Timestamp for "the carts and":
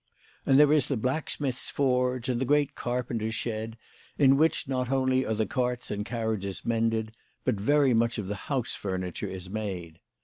5.35-6.03